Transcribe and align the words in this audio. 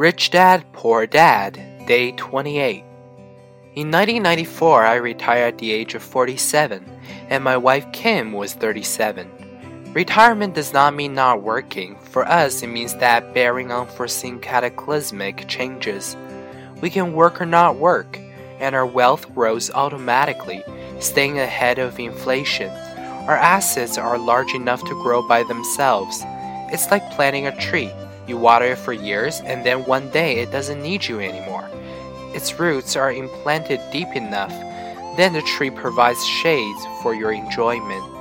Rich 0.00 0.30
Dad, 0.30 0.64
Poor 0.72 1.06
Dad, 1.06 1.60
Day 1.86 2.12
28. 2.12 2.82
In 3.74 3.90
1994, 3.90 4.82
I 4.82 4.94
retired 4.94 5.52
at 5.52 5.58
the 5.58 5.72
age 5.72 5.94
of 5.94 6.02
47, 6.02 6.90
and 7.28 7.44
my 7.44 7.58
wife 7.58 7.84
Kim 7.92 8.32
was 8.32 8.54
37. 8.54 9.92
Retirement 9.92 10.54
does 10.54 10.72
not 10.72 10.94
mean 10.94 11.12
not 11.12 11.42
working. 11.42 11.98
For 11.98 12.26
us, 12.26 12.62
it 12.62 12.68
means 12.68 12.94
that 12.94 13.34
bearing 13.34 13.70
unforeseen 13.70 14.38
cataclysmic 14.38 15.46
changes. 15.48 16.16
We 16.80 16.88
can 16.88 17.12
work 17.12 17.38
or 17.38 17.44
not 17.44 17.76
work, 17.76 18.18
and 18.58 18.74
our 18.74 18.86
wealth 18.86 19.30
grows 19.34 19.70
automatically, 19.70 20.64
staying 20.98 21.38
ahead 21.38 21.78
of 21.78 22.00
inflation. 22.00 22.70
Our 23.28 23.36
assets 23.36 23.98
are 23.98 24.16
large 24.16 24.54
enough 24.54 24.82
to 24.84 25.02
grow 25.02 25.28
by 25.28 25.42
themselves. 25.42 26.22
It's 26.72 26.90
like 26.90 27.10
planting 27.10 27.46
a 27.46 27.60
tree. 27.60 27.92
You 28.30 28.36
water 28.36 28.66
it 28.66 28.78
for 28.78 28.92
years, 28.92 29.40
and 29.40 29.66
then 29.66 29.84
one 29.86 30.08
day 30.10 30.38
it 30.38 30.52
doesn't 30.52 30.80
need 30.80 31.04
you 31.04 31.18
anymore. 31.18 31.68
Its 32.32 32.60
roots 32.60 32.94
are 32.94 33.10
implanted 33.10 33.80
deep 33.90 34.14
enough. 34.14 34.52
Then 35.16 35.32
the 35.32 35.42
tree 35.42 35.72
provides 35.72 36.24
shades 36.24 36.86
for 37.02 37.12
your 37.12 37.32
enjoyment. 37.32 38.19